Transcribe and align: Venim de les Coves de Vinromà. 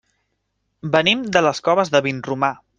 Venim 0.95 1.23
de 1.37 1.45
les 1.49 1.63
Coves 1.71 1.95
de 1.97 2.05
Vinromà. 2.09 2.55